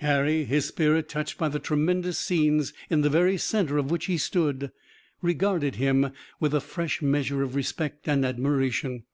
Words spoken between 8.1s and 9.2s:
admiration.